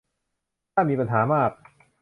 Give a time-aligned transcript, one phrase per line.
[0.73, 1.51] ถ้ามีปัญหามาก